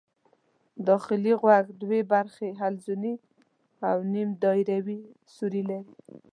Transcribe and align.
داخلي 0.87 1.33
غوږ 1.41 1.65
دوې 1.81 2.01
برخې 2.13 2.47
حلزوني 2.59 3.13
او 3.89 3.97
نیم 4.13 4.29
دایروي 4.43 4.99
سوري 5.35 5.61
لري. 5.69 5.81